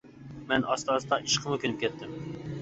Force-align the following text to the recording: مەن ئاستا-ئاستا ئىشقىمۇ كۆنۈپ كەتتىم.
مەن 0.51 0.63
ئاستا-ئاستا 0.71 1.19
ئىشقىمۇ 1.27 1.61
كۆنۈپ 1.67 1.79
كەتتىم. 1.85 2.19